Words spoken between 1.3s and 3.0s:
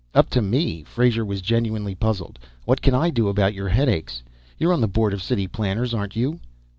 genuinely puzzled. "What can